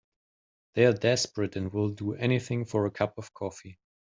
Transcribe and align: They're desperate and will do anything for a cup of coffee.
They're 0.73 0.93
desperate 0.93 1.55
and 1.55 1.71
will 1.71 1.89
do 1.89 2.15
anything 2.15 2.65
for 2.65 2.87
a 2.87 2.91
cup 2.91 3.19
of 3.19 3.31
coffee. 3.35 3.77